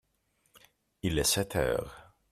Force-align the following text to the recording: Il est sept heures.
Il 1.03 1.19
est 1.19 1.23
sept 1.31 1.55
heures. 1.55 2.11